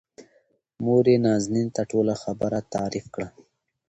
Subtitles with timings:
[0.85, 3.27] موريې نازنين ته ټوله خبره تعريف کړه.